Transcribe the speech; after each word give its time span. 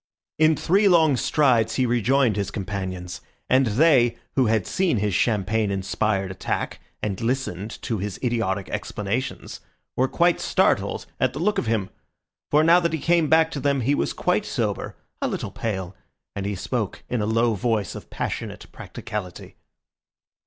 In 0.39 0.55
three 0.55 0.87
long 0.87 1.15
strides 1.15 1.75
he 1.75 1.85
rejoined 1.85 2.35
his 2.35 2.49
companions, 2.49 3.21
and 3.47 3.67
they, 3.67 4.17
who 4.33 4.47
had 4.47 4.65
seen 4.65 4.97
his 4.97 5.13
champagne 5.13 5.69
inspired 5.69 6.31
attack 6.31 6.79
and 7.03 7.21
listened 7.21 7.79
to 7.83 7.99
his 7.99 8.19
idiotic 8.23 8.67
explanations, 8.71 9.59
were 9.95 10.07
quite 10.07 10.39
startled 10.39 11.05
at 11.19 11.33
the 11.33 11.39
look 11.39 11.59
of 11.59 11.67
him. 11.67 11.91
For 12.49 12.63
now 12.63 12.79
that 12.79 12.93
he 12.93 12.99
came 12.99 13.29
back 13.29 13.51
to 13.51 13.59
them 13.59 13.81
he 13.81 13.93
was 13.93 14.11
quite 14.13 14.43
sober, 14.47 14.95
a 15.21 15.27
little 15.27 15.51
pale, 15.51 15.95
and 16.35 16.47
he 16.47 16.55
spoke 16.55 17.03
in 17.07 17.21
a 17.21 17.27
low 17.27 17.53
voice 17.53 17.93
of 17.93 18.09
passionate 18.09 18.65
practicality. 18.71 19.55